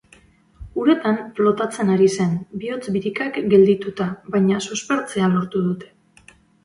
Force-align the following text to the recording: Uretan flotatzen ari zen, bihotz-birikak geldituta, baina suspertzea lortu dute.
Uretan 0.83 1.17
flotatzen 1.39 1.91
ari 1.95 2.07
zen, 2.15 2.33
bihotz-birikak 2.63 3.37
geldituta, 3.55 4.09
baina 4.37 4.63
suspertzea 4.69 5.31
lortu 5.35 5.63
dute. 5.69 5.93